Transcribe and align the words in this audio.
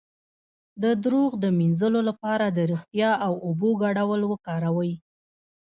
د 0.83 0.85
دروغ 1.03 1.31
د 1.43 1.45
مینځلو 1.59 2.01
لپاره 2.09 2.45
د 2.49 2.59
ریښتیا 2.71 3.11
او 3.25 3.33
اوبو 3.45 3.69
ګډول 3.83 4.21
وکاروئ 4.31 4.93